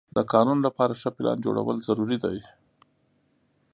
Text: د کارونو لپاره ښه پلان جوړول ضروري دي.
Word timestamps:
د 0.15 0.17
کارونو 0.31 0.61
لپاره 0.67 0.97
ښه 1.01 1.09
پلان 1.17 1.37
جوړول 1.45 1.77
ضروري 1.87 2.17
دي. 2.23 2.39